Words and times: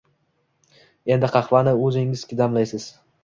Endi 1.17 1.29
qahvani 1.35 1.75
o'zingiz 1.89 2.25
damlaysiz 2.43 2.89